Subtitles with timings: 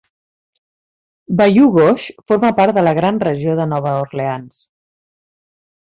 [1.41, 4.65] Bayou Gauche forma part de la gran regió de Nova Orleans.